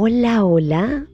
Hola, 0.00 0.44
hola. 0.44 1.08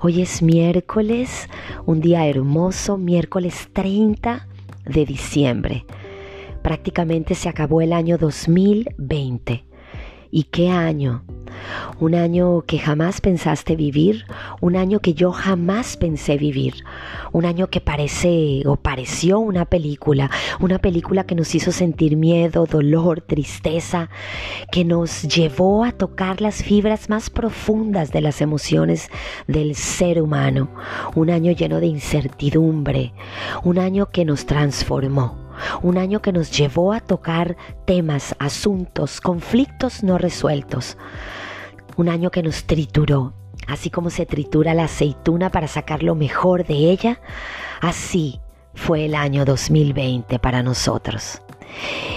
Hoy 0.00 0.22
es 0.22 0.40
miércoles, 0.40 1.46
un 1.84 2.00
día 2.00 2.26
hermoso, 2.26 2.96
miércoles 2.96 3.68
30 3.74 4.48
de 4.86 5.04
diciembre. 5.04 5.84
Prácticamente 6.62 7.34
se 7.34 7.50
acabó 7.50 7.82
el 7.82 7.92
año 7.92 8.16
2020. 8.16 9.66
¿Y 10.30 10.44
qué 10.44 10.70
año? 10.70 11.22
Un 11.98 12.14
año 12.14 12.62
que 12.62 12.78
jamás 12.78 13.20
pensaste 13.20 13.76
vivir, 13.76 14.24
un 14.60 14.76
año 14.76 15.00
que 15.00 15.14
yo 15.14 15.32
jamás 15.32 15.96
pensé 15.96 16.36
vivir, 16.38 16.84
un 17.32 17.44
año 17.44 17.68
que 17.68 17.80
parece 17.80 18.62
o 18.66 18.76
pareció 18.76 19.38
una 19.38 19.64
película, 19.64 20.30
una 20.60 20.78
película 20.78 21.24
que 21.24 21.34
nos 21.34 21.54
hizo 21.54 21.72
sentir 21.72 22.16
miedo, 22.16 22.66
dolor, 22.66 23.20
tristeza, 23.20 24.08
que 24.72 24.84
nos 24.84 25.22
llevó 25.22 25.84
a 25.84 25.92
tocar 25.92 26.40
las 26.40 26.62
fibras 26.62 27.08
más 27.08 27.30
profundas 27.30 28.12
de 28.12 28.20
las 28.20 28.40
emociones 28.40 29.10
del 29.46 29.74
ser 29.74 30.22
humano, 30.22 30.70
un 31.14 31.30
año 31.30 31.52
lleno 31.52 31.80
de 31.80 31.86
incertidumbre, 31.86 33.12
un 33.62 33.78
año 33.78 34.10
que 34.10 34.24
nos 34.24 34.46
transformó 34.46 35.50
un 35.82 35.98
año 35.98 36.22
que 36.22 36.32
nos 36.32 36.50
llevó 36.50 36.92
a 36.92 37.00
tocar 37.00 37.56
temas, 37.84 38.34
asuntos, 38.38 39.20
conflictos 39.20 40.02
no 40.02 40.18
resueltos, 40.18 40.96
un 42.00 42.08
año 42.08 42.30
que 42.30 42.42
nos 42.42 42.64
trituró, 42.64 43.34
así 43.66 43.90
como 43.90 44.08
se 44.08 44.24
tritura 44.24 44.72
la 44.72 44.84
aceituna 44.84 45.50
para 45.50 45.68
sacar 45.68 46.02
lo 46.02 46.14
mejor 46.14 46.66
de 46.66 46.90
ella, 46.90 47.20
así 47.80 48.40
fue 48.74 49.04
el 49.04 49.14
año 49.14 49.44
2020 49.44 50.38
para 50.38 50.62
nosotros. 50.62 51.42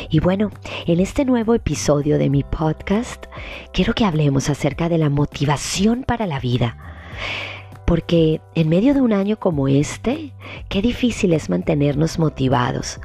Y 0.09 0.19
bueno, 0.19 0.51
en 0.87 0.99
este 0.99 1.25
nuevo 1.25 1.53
episodio 1.53 2.17
de 2.17 2.29
mi 2.29 2.43
podcast, 2.43 3.25
quiero 3.73 3.93
que 3.93 4.05
hablemos 4.05 4.49
acerca 4.49 4.87
de 4.87 4.97
la 4.97 5.09
motivación 5.09 6.03
para 6.03 6.25
la 6.27 6.39
vida. 6.39 6.77
Porque 7.85 8.39
en 8.55 8.69
medio 8.69 8.93
de 8.93 9.01
un 9.01 9.11
año 9.11 9.37
como 9.37 9.67
este, 9.67 10.31
qué 10.69 10.81
difícil 10.81 11.33
es 11.33 11.49
mantenernos 11.49 12.17
motivados. 12.17 13.01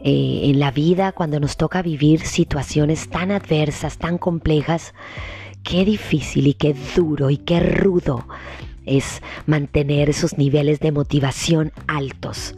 Eh, 0.00 0.42
en 0.44 0.60
la 0.60 0.70
vida, 0.70 1.12
cuando 1.12 1.40
nos 1.40 1.56
toca 1.56 1.82
vivir 1.82 2.20
situaciones 2.20 3.08
tan 3.08 3.32
adversas, 3.32 3.98
tan 3.98 4.18
complejas, 4.18 4.94
qué 5.68 5.84
difícil 5.84 6.46
y 6.46 6.54
qué 6.54 6.74
duro 6.96 7.28
y 7.28 7.36
qué 7.36 7.60
rudo 7.60 8.26
es 8.86 9.20
mantener 9.44 10.08
esos 10.08 10.38
niveles 10.38 10.80
de 10.80 10.92
motivación 10.92 11.72
altos. 11.86 12.54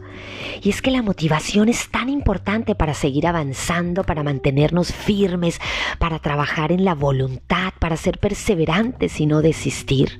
Y 0.63 0.69
es 0.69 0.81
que 0.81 0.91
la 0.91 1.01
motivación 1.01 1.67
es 1.67 1.89
tan 1.89 2.07
importante 2.07 2.73
para 2.73 2.93
seguir 2.93 3.27
avanzando, 3.27 4.05
para 4.05 4.23
mantenernos 4.23 4.93
firmes, 4.93 5.59
para 5.99 6.19
trabajar 6.19 6.71
en 6.71 6.85
la 6.85 6.95
voluntad, 6.95 7.73
para 7.79 7.97
ser 7.97 8.17
perseverantes 8.17 9.19
y 9.19 9.25
no 9.25 9.41
desistir 9.41 10.17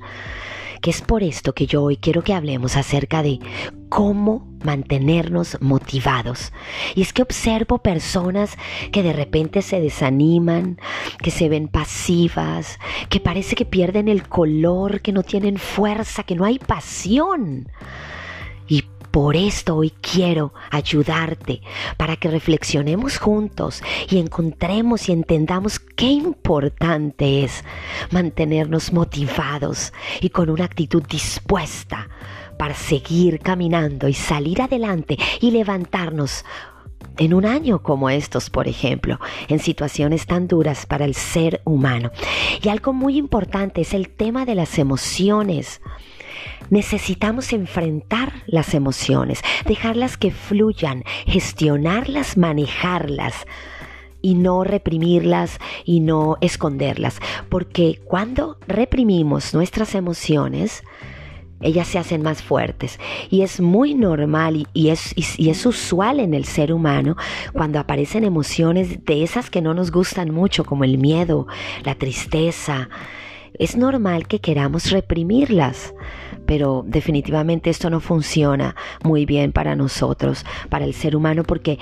que 0.82 0.90
es 0.90 1.00
por 1.00 1.22
esto 1.22 1.54
que 1.54 1.66
yo 1.66 1.82
hoy 1.82 1.96
quiero 1.96 2.22
que 2.22 2.34
hablemos 2.34 2.76
acerca 2.76 3.22
de 3.22 3.38
cómo 3.88 4.50
mantenernos 4.64 5.56
motivados. 5.60 6.52
Y 6.94 7.02
es 7.02 7.12
que 7.12 7.22
observo 7.22 7.78
personas 7.78 8.58
que 8.90 9.02
de 9.02 9.12
repente 9.12 9.62
se 9.62 9.80
desaniman, 9.80 10.78
que 11.22 11.30
se 11.30 11.48
ven 11.48 11.68
pasivas, 11.68 12.78
que 13.08 13.20
parece 13.20 13.54
que 13.54 13.64
pierden 13.64 14.08
el 14.08 14.28
color, 14.28 15.00
que 15.00 15.12
no 15.12 15.22
tienen 15.22 15.56
fuerza, 15.56 16.24
que 16.24 16.34
no 16.34 16.44
hay 16.44 16.58
pasión. 16.58 17.68
Por 19.12 19.36
esto 19.36 19.76
hoy 19.76 19.92
quiero 20.00 20.54
ayudarte 20.70 21.60
para 21.98 22.16
que 22.16 22.30
reflexionemos 22.30 23.18
juntos 23.18 23.82
y 24.08 24.18
encontremos 24.18 25.06
y 25.06 25.12
entendamos 25.12 25.78
qué 25.78 26.06
importante 26.06 27.44
es 27.44 27.62
mantenernos 28.10 28.90
motivados 28.94 29.92
y 30.22 30.30
con 30.30 30.48
una 30.48 30.64
actitud 30.64 31.02
dispuesta 31.06 32.08
para 32.58 32.74
seguir 32.74 33.40
caminando 33.40 34.08
y 34.08 34.14
salir 34.14 34.62
adelante 34.62 35.18
y 35.42 35.50
levantarnos 35.50 36.46
en 37.18 37.34
un 37.34 37.44
año 37.44 37.82
como 37.82 38.08
estos, 38.08 38.48
por 38.48 38.66
ejemplo, 38.66 39.20
en 39.48 39.58
situaciones 39.58 40.24
tan 40.24 40.48
duras 40.48 40.86
para 40.86 41.04
el 41.04 41.14
ser 41.14 41.60
humano. 41.64 42.12
Y 42.62 42.70
algo 42.70 42.94
muy 42.94 43.18
importante 43.18 43.82
es 43.82 43.92
el 43.92 44.08
tema 44.08 44.46
de 44.46 44.54
las 44.54 44.78
emociones 44.78 45.82
necesitamos 46.70 47.52
enfrentar 47.52 48.32
las 48.46 48.74
emociones, 48.74 49.42
dejarlas 49.66 50.16
que 50.16 50.30
fluyan, 50.30 51.04
gestionarlas, 51.26 52.36
manejarlas 52.36 53.46
y 54.22 54.34
no 54.34 54.64
reprimirlas 54.64 55.58
y 55.84 56.00
no 56.00 56.38
esconderlas. 56.40 57.20
Porque 57.48 58.00
cuando 58.04 58.58
reprimimos 58.66 59.52
nuestras 59.52 59.94
emociones, 59.94 60.82
ellas 61.62 61.88
se 61.88 61.98
hacen 61.98 62.22
más 62.22 62.42
fuertes. 62.42 62.98
Y 63.30 63.42
es 63.42 63.60
muy 63.60 63.94
normal 63.94 64.66
y, 64.72 64.88
es, 64.88 65.14
y, 65.16 65.50
es, 65.50 65.66
usual 65.66 66.20
en 66.20 66.34
el 66.34 66.44
ser 66.44 66.72
humano 66.72 67.16
cuando 67.52 67.78
aparecen 67.78 68.24
emociones 68.24 69.04
de 69.04 69.22
esas 69.22 69.50
que 69.50 69.62
no 69.62 69.74
nos 69.74 69.90
gustan 69.90 70.32
mucho, 70.32 70.64
como 70.64 70.84
el 70.84 70.98
miedo, 70.98 71.46
la 71.84 71.94
tristeza. 71.94 72.88
Es 73.58 73.76
normal 73.76 74.26
que 74.26 74.40
queramos 74.40 74.90
reprimirlas 74.90 75.94
pero 76.46 76.84
definitivamente 76.86 77.70
esto 77.70 77.90
no 77.90 78.00
funciona 78.00 78.76
muy 79.04 79.26
bien 79.26 79.52
para 79.52 79.76
nosotros, 79.76 80.44
para 80.68 80.84
el 80.84 80.94
ser 80.94 81.16
humano, 81.16 81.44
porque 81.44 81.78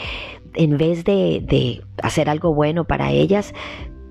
en 0.54 0.76
vez 0.76 1.04
de, 1.04 1.82
hacer 2.02 2.28
algo 2.28 2.54
bueno 2.54 2.84
para 2.84 3.10
ellas, 3.10 3.54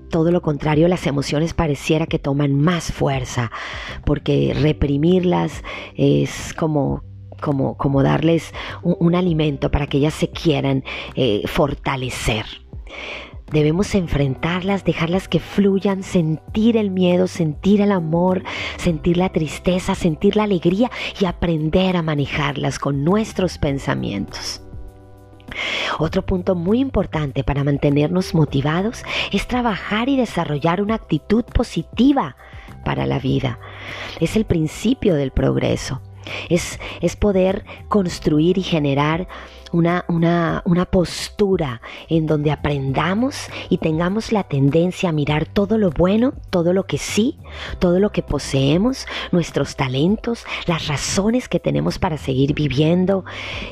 todo 0.09 0.31
lo 0.31 0.41
contrario, 0.41 0.87
las 0.87 1.05
emociones 1.05 1.53
pareciera 1.53 2.07
que 2.07 2.19
toman 2.19 2.59
más 2.59 2.91
fuerza, 2.91 3.51
porque 4.05 4.55
reprimirlas 4.59 5.63
es 5.95 6.53
como 6.53 7.03
como, 7.41 7.77
como 7.77 8.03
darles 8.03 8.53
un, 8.83 9.15
alimento 9.15 9.71
para 9.71 9.87
que 9.87 9.99
ellas 9.99 10.13
se 10.13 10.29
quieran 10.29 10.83
eh, 11.15 11.43
fortalecer. 11.45 12.45
Debemos 13.51 13.95
enfrentarlas, 13.95 14.83
dejarlas 14.83 15.27
que 15.27 15.39
fluyan, 15.39 16.03
sentir 16.03 16.77
el 16.77 16.91
miedo, 16.91 17.27
sentir 17.27 17.81
el 17.81 17.91
amor, 17.91 18.43
sentir 18.77 19.17
la 19.17 19.29
tristeza, 19.29 19.95
sentir 19.95 20.35
la 20.35 20.43
alegría 20.43 20.91
y 21.19 21.25
aprender 21.25 21.97
a 21.97 22.03
manejarlas 22.03 22.77
con 22.77 23.03
nuestros 23.03 23.57
pensamientos. 23.57 24.61
Otro 25.97 26.25
punto 26.25 26.55
muy 26.55 26.79
importante 26.79 27.43
para 27.43 27.63
mantenernos 27.63 28.33
motivados 28.33 29.03
es 29.31 29.47
trabajar 29.47 30.09
y 30.09 30.15
desarrollar 30.15 30.81
una 30.81 30.95
actitud 30.95 31.43
positiva 31.43 32.35
para 32.85 33.05
la 33.05 33.19
vida. 33.19 33.59
Es 34.19 34.35
el 34.35 34.45
principio 34.45 35.15
del 35.15 35.31
progreso. 35.31 36.01
Es, 36.49 36.79
es 37.01 37.15
poder 37.15 37.65
construir 37.87 38.57
y 38.57 38.63
generar 38.63 39.27
una, 39.71 40.05
una, 40.07 40.61
una 40.65 40.85
postura 40.85 41.81
en 42.07 42.25
donde 42.25 42.51
aprendamos 42.51 43.47
y 43.69 43.77
tengamos 43.77 44.31
la 44.31 44.43
tendencia 44.43 45.09
a 45.09 45.11
mirar 45.11 45.45
todo 45.45 45.77
lo 45.77 45.91
bueno, 45.91 46.33
todo 46.49 46.73
lo 46.73 46.85
que 46.85 46.97
sí, 46.97 47.37
todo 47.79 47.99
lo 47.99 48.11
que 48.11 48.23
poseemos, 48.23 49.05
nuestros 49.31 49.75
talentos, 49.75 50.45
las 50.65 50.87
razones 50.87 51.47
que 51.47 51.59
tenemos 51.59 51.99
para 51.99 52.17
seguir 52.17 52.53
viviendo, 52.53 53.25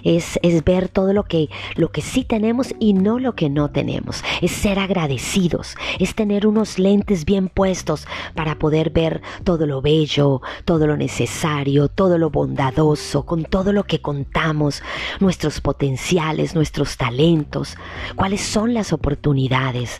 es, 0.03 0.39
es 0.43 0.63
ver 0.63 0.89
todo 0.89 1.13
lo 1.13 1.23
que, 1.23 1.49
lo 1.75 1.91
que 1.91 2.01
sí 2.01 2.23
tenemos 2.23 2.73
y 2.79 2.93
no 2.93 3.19
lo 3.19 3.33
que 3.35 3.49
no 3.49 3.69
tenemos, 3.69 4.23
es 4.41 4.51
ser 4.51 4.79
agradecidos, 4.79 5.75
es 5.99 6.15
tener 6.15 6.47
unos 6.47 6.79
lentes 6.79 7.25
bien 7.25 7.49
puestos 7.49 8.07
para 8.35 8.55
poder 8.55 8.91
ver 8.91 9.21
todo 9.43 9.65
lo 9.65 9.81
bello, 9.81 10.41
todo 10.65 10.87
lo 10.87 10.97
necesario, 10.97 11.87
todo 11.87 12.17
lo 12.17 12.29
bondadoso, 12.29 13.25
con 13.25 13.43
todo 13.43 13.73
lo 13.73 13.85
que 13.85 14.01
contamos, 14.01 14.83
nuestros 15.19 15.61
potenciales 15.61 15.86
nuestros 16.55 16.97
talentos, 16.97 17.77
cuáles 18.15 18.41
son 18.41 18.73
las 18.73 18.93
oportunidades, 18.93 19.99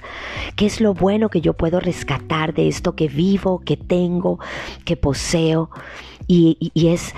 qué 0.56 0.66
es 0.66 0.81
lo 0.81 0.94
bueno 0.94 1.30
que 1.30 1.42
yo 1.42 1.54
puedo 1.54 1.80
rescatar 1.80 2.54
de 2.54 2.68
esto 2.68 2.95
que 2.95 3.07
vivo, 3.07 3.62
que 3.66 3.78
tengo, 3.78 4.39
que 4.86 4.98
poseo. 4.98 5.69
Y, 6.28 6.72
es 6.75 7.13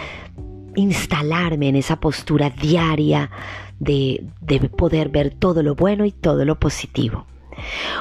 instalarme 0.75 1.69
en 1.69 1.75
esa 1.75 1.99
postura 1.99 2.49
diaria 2.49 3.31
de, 3.79 4.23
de 4.41 4.59
poder 4.69 5.09
ver 5.09 5.33
todo 5.33 5.63
lo 5.63 5.75
bueno 5.75 6.05
y 6.05 6.11
todo 6.11 6.45
lo 6.45 6.59
positivo. 6.59 7.25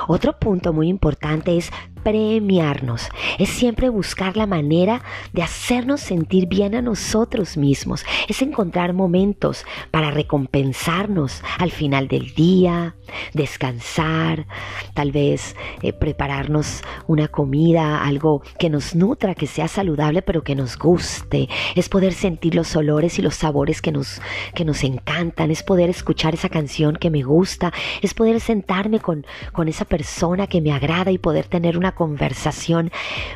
Otro 0.06 0.38
punto 0.38 0.72
muy 0.72 0.88
importante 0.88 1.56
es 1.56 1.70
premiarnos, 2.02 3.08
es 3.38 3.48
siempre 3.48 3.88
buscar 3.88 4.36
la 4.36 4.46
manera 4.46 5.02
de 5.32 5.42
hacernos 5.42 6.00
sentir 6.00 6.46
bien 6.46 6.74
a 6.74 6.82
nosotros 6.82 7.56
mismos, 7.56 8.04
es 8.28 8.42
encontrar 8.42 8.92
momentos 8.92 9.64
para 9.90 10.10
recompensarnos 10.10 11.42
al 11.58 11.70
final 11.70 12.08
del 12.08 12.34
día, 12.34 12.96
descansar, 13.34 14.46
tal 14.94 15.12
vez 15.12 15.56
eh, 15.82 15.92
prepararnos 15.92 16.82
una 17.06 17.28
comida, 17.28 18.04
algo 18.04 18.42
que 18.58 18.70
nos 18.70 18.94
nutra, 18.94 19.34
que 19.34 19.46
sea 19.46 19.68
saludable, 19.68 20.22
pero 20.22 20.42
que 20.42 20.54
nos 20.54 20.78
guste, 20.78 21.48
es 21.74 21.88
poder 21.88 22.12
sentir 22.12 22.54
los 22.54 22.74
olores 22.76 23.18
y 23.18 23.22
los 23.22 23.34
sabores 23.34 23.82
que 23.82 23.92
nos, 23.92 24.20
que 24.54 24.64
nos 24.64 24.84
encantan, 24.84 25.50
es 25.50 25.62
poder 25.62 25.90
escuchar 25.90 26.34
esa 26.34 26.48
canción 26.48 26.96
que 26.96 27.10
me 27.10 27.22
gusta, 27.22 27.72
es 28.02 28.14
poder 28.14 28.40
sentarme 28.40 29.00
con, 29.00 29.26
con 29.52 29.68
esa 29.68 29.84
persona 29.84 30.46
que 30.46 30.60
me 30.60 30.72
agrada 30.72 31.10
y 31.10 31.18
poder 31.18 31.46
tener 31.46 31.76
una 31.76 31.87
una 31.88 31.94
conversación 31.94 32.90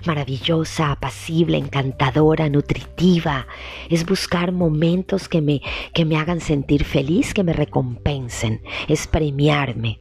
maravillosa, 0.05 0.93
apacible, 0.93 1.57
encantadora, 1.57 2.51
nutritiva. 2.51 3.47
Es 3.89 4.05
buscar 4.05 4.53
momentos 4.53 5.27
que 5.27 5.41
me, 5.41 5.63
que 5.95 6.05
me 6.05 6.19
hagan 6.19 6.41
sentir 6.41 6.85
feliz, 6.85 7.33
que 7.33 7.45
me 7.45 7.55
recompensen. 7.55 8.61
Es 8.89 9.07
premiarme. 9.07 9.99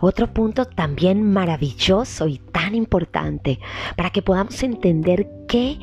Otro 0.00 0.34
punto 0.34 0.64
también 0.64 1.22
maravilloso 1.22 2.26
y 2.26 2.38
tan 2.38 2.74
importante 2.74 3.60
para 3.96 4.10
que 4.10 4.22
podamos 4.22 4.60
entender 4.64 5.28
qué, 5.46 5.78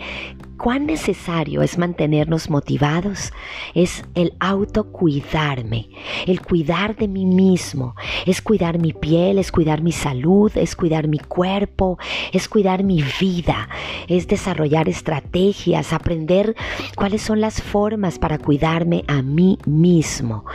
cuán 0.61 0.85
necesario 0.85 1.63
es 1.63 1.79
mantenernos 1.79 2.51
motivados 2.51 3.33
es 3.73 4.03
el 4.13 4.33
autocuidarme, 4.39 5.89
el 6.27 6.39
cuidar 6.41 6.95
de 6.95 7.07
mí 7.07 7.25
mismo, 7.25 7.95
es 8.27 8.43
cuidar 8.43 8.77
mi 8.77 8.93
piel, 8.93 9.39
es 9.39 9.51
cuidar 9.51 9.81
mi 9.81 9.91
salud, 9.91 10.51
es 10.55 10.75
cuidar 10.75 11.07
mi 11.07 11.17
cuerpo, 11.17 11.97
es 12.31 12.47
cuidar 12.47 12.83
mi 12.83 13.03
vida, 13.19 13.69
es 14.07 14.27
desarrollar 14.27 14.87
estrategias, 14.87 15.93
aprender 15.93 16.55
cuáles 16.95 17.23
son 17.23 17.41
las 17.41 17.59
formas 17.59 18.19
para 18.19 18.37
cuidarme 18.37 19.03
a 19.07 19.23
mí 19.23 19.57
mismo, 19.65 20.45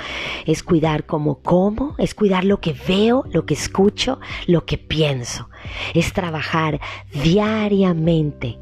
es 0.45 0.63
cuidar 0.63 1.05
cómo 1.05 1.41
como, 1.43 1.97
es 1.99 2.15
cuidar 2.15 2.45
lo 2.45 2.61
que 2.61 2.77
veo, 2.87 3.25
lo 3.33 3.45
que 3.45 3.55
escucho, 3.55 4.21
lo 4.47 4.67
que 4.67 4.79
pienso, 4.79 5.49
es 5.95 6.13
trabajar 6.13 6.81
diariamente 7.13 8.61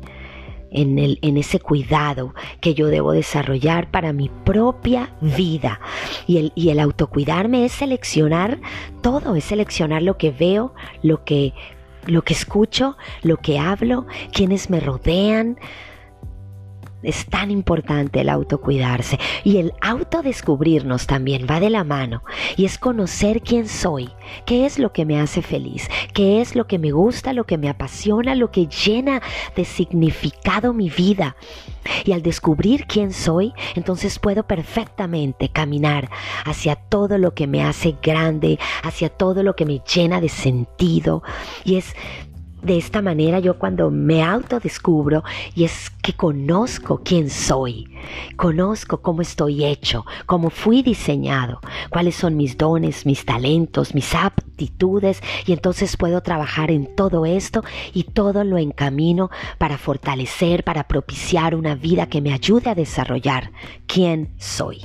en, 0.74 0.98
el, 0.98 1.18
en 1.22 1.38
ese 1.38 1.60
cuidado 1.60 2.34
que 2.60 2.74
yo 2.74 2.88
debo 2.88 3.12
desarrollar 3.12 3.90
para 3.90 4.12
mi 4.12 4.28
propia 4.44 5.14
vida. 5.20 5.80
Y 6.26 6.38
el, 6.38 6.52
y 6.54 6.68
el 6.68 6.80
autocuidarme 6.80 7.64
es 7.64 7.72
seleccionar 7.72 8.60
todo, 9.00 9.36
es 9.36 9.44
seleccionar 9.44 10.02
lo 10.02 10.18
que 10.18 10.30
veo, 10.30 10.74
lo 11.02 11.24
que, 11.24 11.54
lo 12.06 12.22
que 12.22 12.34
escucho, 12.34 12.96
lo 13.22 13.38
que 13.38 13.58
hablo, 13.58 14.06
quienes 14.32 14.68
me 14.68 14.80
rodean, 14.80 15.58
es 17.04 17.26
tan 17.26 17.50
importante 17.50 18.20
el 18.20 18.28
autocuidarse 18.28 19.18
y 19.44 19.58
el 19.58 19.72
autodescubrirnos 19.80 21.06
también 21.06 21.46
va 21.50 21.60
de 21.60 21.70
la 21.70 21.84
mano 21.84 22.22
y 22.56 22.64
es 22.64 22.78
conocer 22.78 23.42
quién 23.42 23.68
soy, 23.68 24.10
qué 24.46 24.66
es 24.66 24.78
lo 24.78 24.92
que 24.92 25.04
me 25.04 25.20
hace 25.20 25.42
feliz, 25.42 25.88
qué 26.12 26.40
es 26.40 26.56
lo 26.56 26.66
que 26.66 26.78
me 26.78 26.92
gusta, 26.92 27.32
lo 27.32 27.44
que 27.44 27.58
me 27.58 27.68
apasiona, 27.68 28.34
lo 28.34 28.50
que 28.50 28.66
llena 28.66 29.22
de 29.56 29.64
significado 29.64 30.72
mi 30.72 30.90
vida. 30.90 31.36
Y 32.04 32.12
al 32.12 32.22
descubrir 32.22 32.86
quién 32.86 33.12
soy, 33.12 33.52
entonces 33.74 34.18
puedo 34.18 34.46
perfectamente 34.46 35.50
caminar 35.50 36.10
hacia 36.44 36.76
todo 36.76 37.18
lo 37.18 37.34
que 37.34 37.46
me 37.46 37.62
hace 37.62 37.96
grande, 38.02 38.58
hacia 38.82 39.10
todo 39.10 39.42
lo 39.42 39.54
que 39.54 39.66
me 39.66 39.80
llena 39.80 40.20
de 40.20 40.28
sentido. 40.28 41.22
Y 41.64 41.76
es 41.76 41.94
de 42.64 42.78
esta 42.78 43.02
manera 43.02 43.38
yo 43.40 43.58
cuando 43.58 43.90
me 43.90 44.22
autodescubro 44.22 45.22
y 45.54 45.64
es 45.64 45.90
que 46.02 46.14
conozco 46.14 47.02
quién 47.04 47.28
soy, 47.28 47.86
conozco 48.36 49.02
cómo 49.02 49.20
estoy 49.20 49.64
hecho, 49.64 50.06
cómo 50.24 50.48
fui 50.48 50.82
diseñado, 50.82 51.60
cuáles 51.90 52.14
son 52.14 52.36
mis 52.36 52.56
dones, 52.56 53.04
mis 53.04 53.24
talentos, 53.26 53.94
mis 53.94 54.14
aptitudes 54.14 55.22
y 55.46 55.52
entonces 55.52 55.96
puedo 55.96 56.22
trabajar 56.22 56.70
en 56.70 56.94
todo 56.96 57.26
esto 57.26 57.62
y 57.92 58.04
todo 58.04 58.44
lo 58.44 58.56
encamino 58.56 59.30
para 59.58 59.76
fortalecer, 59.76 60.64
para 60.64 60.88
propiciar 60.88 61.54
una 61.54 61.74
vida 61.74 62.06
que 62.06 62.22
me 62.22 62.32
ayude 62.32 62.70
a 62.70 62.74
desarrollar 62.74 63.50
quién 63.86 64.30
soy. 64.38 64.80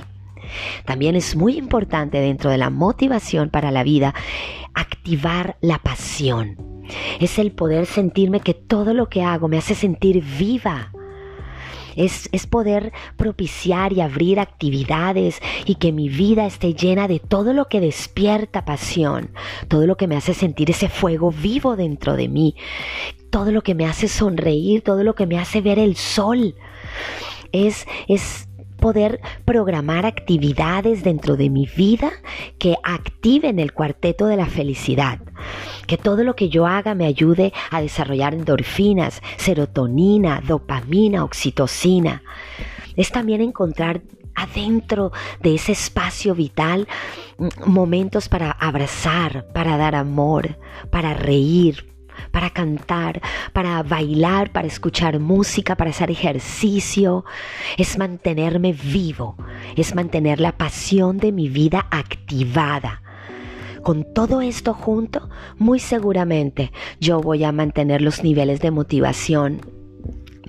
También 0.84 1.16
es 1.16 1.34
muy 1.34 1.56
importante 1.56 2.20
dentro 2.20 2.50
de 2.50 2.58
la 2.58 2.70
motivación 2.70 3.48
para 3.48 3.70
la 3.70 3.84
vida 3.84 4.14
activar 4.74 5.56
la 5.60 5.78
pasión 5.78 6.69
es 7.20 7.38
el 7.38 7.52
poder 7.52 7.86
sentirme 7.86 8.40
que 8.40 8.54
todo 8.54 8.94
lo 8.94 9.08
que 9.08 9.22
hago 9.22 9.48
me 9.48 9.58
hace 9.58 9.74
sentir 9.74 10.22
viva. 10.22 10.92
Es, 11.96 12.28
es, 12.30 12.46
poder 12.46 12.92
propiciar 13.16 13.92
y 13.92 14.00
abrir 14.00 14.38
actividades 14.38 15.40
y 15.66 15.74
que 15.74 15.90
mi 15.90 16.08
vida 16.08 16.46
esté 16.46 16.72
llena 16.72 17.08
de 17.08 17.18
todo 17.18 17.52
lo 17.52 17.66
que 17.66 17.80
despierta 17.80 18.64
pasión, 18.64 19.30
todo 19.66 19.86
lo 19.86 19.96
que 19.96 20.06
me 20.06 20.16
hace 20.16 20.32
sentir 20.32 20.70
ese 20.70 20.88
fuego 20.88 21.32
vivo 21.32 21.74
dentro 21.74 22.14
de 22.14 22.28
mí, 22.28 22.54
todo 23.30 23.50
lo 23.50 23.62
que 23.62 23.74
me 23.74 23.86
hace 23.86 24.06
sonreír, 24.06 24.82
todo 24.82 25.02
lo 25.02 25.16
que 25.16 25.26
me 25.26 25.38
hace 25.38 25.60
ver 25.60 25.80
el 25.80 25.96
sol. 25.96 26.54
Es, 27.52 27.86
es 28.06 28.48
poder 28.80 29.20
programar 29.44 30.06
actividades 30.06 31.04
dentro 31.04 31.36
de 31.36 31.50
mi 31.50 31.66
vida 31.66 32.10
que 32.58 32.76
activen 32.82 33.58
el 33.58 33.72
cuarteto 33.72 34.26
de 34.26 34.36
la 34.36 34.46
felicidad. 34.46 35.20
Que 35.86 35.96
todo 35.96 36.24
lo 36.24 36.34
que 36.34 36.48
yo 36.48 36.66
haga 36.66 36.94
me 36.94 37.06
ayude 37.06 37.52
a 37.70 37.80
desarrollar 37.80 38.34
endorfinas, 38.34 39.22
serotonina, 39.36 40.42
dopamina, 40.46 41.24
oxitocina. 41.24 42.22
Es 42.96 43.10
también 43.10 43.40
encontrar 43.40 44.02
adentro 44.34 45.12
de 45.42 45.54
ese 45.54 45.72
espacio 45.72 46.34
vital 46.34 46.88
mm, 47.38 47.70
momentos 47.70 48.28
para 48.28 48.50
abrazar, 48.50 49.46
para 49.52 49.76
dar 49.76 49.94
amor, 49.94 50.58
para 50.90 51.14
reír, 51.14 51.86
para 52.30 52.50
cantar, 52.50 53.20
para 53.52 53.82
bailar, 53.82 54.52
para 54.52 54.66
escuchar 54.66 55.18
música, 55.18 55.76
para 55.76 55.90
hacer 55.90 56.10
ejercicio. 56.10 57.24
Es 57.76 57.98
mantenerme 57.98 58.72
vivo, 58.72 59.36
es 59.76 59.94
mantener 59.94 60.40
la 60.40 60.52
pasión 60.52 61.18
de 61.18 61.32
mi 61.32 61.48
vida 61.48 61.86
activada. 61.90 63.02
Con 63.82 64.12
todo 64.12 64.42
esto 64.42 64.74
junto, 64.74 65.30
muy 65.58 65.78
seguramente 65.78 66.70
yo 67.00 67.20
voy 67.20 67.44
a 67.44 67.52
mantener 67.52 68.02
los 68.02 68.22
niveles 68.22 68.60
de 68.60 68.70
motivación 68.70 69.79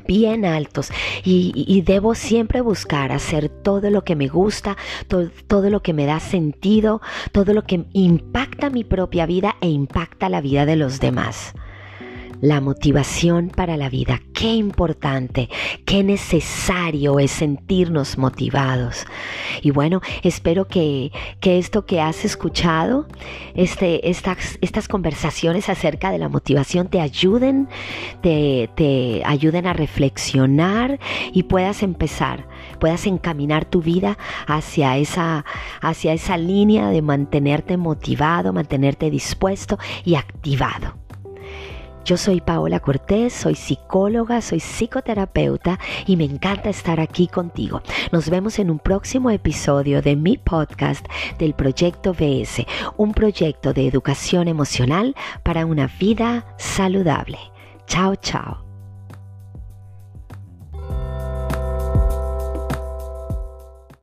bien 0.08 0.46
altos. 0.46 0.92
Y, 1.24 1.82
debo 1.82 2.16
siempre 2.16 2.62
buscar 2.62 3.12
hacer 3.12 3.50
todo 3.50 3.90
lo 3.90 4.04
que 4.04 4.16
me 4.16 4.28
gusta, 4.28 4.78
todo 5.08 5.70
lo 5.70 5.82
que 5.82 5.94
me 5.94 6.06
da 6.06 6.20
sentido, 6.20 7.02
todo 7.32 7.54
lo 7.54 7.64
que 7.64 7.86
impacta 7.94 8.70
mi 8.70 8.84
propia 8.84 9.26
vida 9.26 9.56
e 9.62 9.70
impacta 9.70 10.30
la 10.30 10.42
vida 10.42 10.66
de 10.66 10.76
los 10.76 11.00
demás 11.00 11.54
la 12.42 12.60
motivación 12.60 13.50
para 13.50 13.78
la 13.78 13.90
vida. 13.90 14.22
Qué 14.34 14.56
importante, 14.56 15.50
qué 15.86 16.04
necesario 16.04 17.20
es 17.20 17.32
sentirnos 17.32 18.18
motivados. 18.18 19.06
Y 19.62 19.72
bueno, 19.72 20.02
espero 20.24 20.68
que, 20.68 21.12
esto 21.42 21.86
que 21.86 22.02
has 22.02 22.26
escuchado, 22.26 23.08
este, 23.54 24.10
estas, 24.10 24.58
estas 24.62 24.88
conversaciones 24.88 25.70
acerca 25.70 26.12
de 26.12 26.18
la 26.18 26.30
motivación 26.30 26.88
te 26.88 27.00
ayuden, 27.00 27.68
te, 28.22 28.70
te 28.76 29.22
ayuden 29.26 29.68
a 29.68 29.74
reflexionar 29.74 31.00
y 31.34 31.44
puedas 31.44 31.84
empezar, 31.84 32.48
puedas 32.80 33.06
encaminar 33.06 33.66
tu 33.66 33.82
vida 33.82 34.18
hacia 34.48 34.98
esa, 34.98 35.46
hacia 35.82 36.14
esa 36.14 36.38
línea 36.38 36.90
de 36.90 37.02
mantenerte 37.02 37.78
motivado, 37.78 38.54
mantenerte 38.54 39.12
dispuesto 39.12 39.78
y 40.04 40.16
activado. 40.16 40.96
Yo 42.04 42.18
soy 42.18 42.42
Paola 42.42 42.80
Cortés, 42.80 43.34
soy 43.34 43.56
psicóloga, 43.56 44.42
soy 44.42 44.60
psicoterapeuta 44.60 45.80
y 46.08 46.18
me 46.18 46.24
encanta 46.24 46.70
estar 46.70 47.00
aquí 47.00 47.28
contigo. 47.28 47.82
Nos 48.12 48.30
vemos 48.30 48.60
en 48.60 48.72
un 48.72 48.80
próximo 48.80 49.30
episodio 49.30 50.02
de 50.02 50.16
mi 50.16 50.38
podcast 50.38 51.06
del 51.38 51.54
Proyecto 51.54 52.14
BS, 52.14 52.66
un 52.98 53.14
proyecto 53.14 53.74
de 53.74 53.88
educación 53.88 54.48
emocional 54.48 55.16
para 55.44 55.66
una 55.66 55.88
vida 56.00 56.46
saludable. 56.58 57.38
Chao, 57.86 58.16
chao. 58.16 58.71